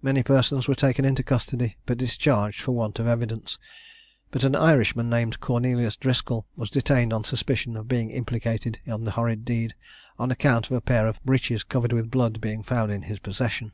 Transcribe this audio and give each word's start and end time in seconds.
Many 0.00 0.22
persons 0.22 0.66
were 0.66 0.74
taken 0.74 1.04
into 1.04 1.22
custody, 1.22 1.76
but 1.84 1.98
discharged 1.98 2.62
for 2.62 2.72
want 2.72 2.98
of 2.98 3.06
evidence: 3.06 3.58
but 4.30 4.44
an 4.44 4.56
Irishman, 4.56 5.10
named 5.10 5.40
Cornelius 5.40 5.94
Driscoll, 5.94 6.46
was 6.56 6.70
detained 6.70 7.12
on 7.12 7.22
suspicion 7.22 7.76
of 7.76 7.86
being 7.86 8.08
implicated 8.08 8.80
in 8.86 9.04
the 9.04 9.10
horrid 9.10 9.44
deed, 9.44 9.74
on 10.18 10.30
account 10.30 10.70
of 10.70 10.72
a 10.72 10.80
pair 10.80 11.06
of 11.06 11.22
breeches 11.22 11.64
covered 11.64 11.92
with 11.92 12.10
blood 12.10 12.40
being 12.40 12.62
found 12.62 12.90
in 12.92 13.02
his 13.02 13.18
possession. 13.18 13.72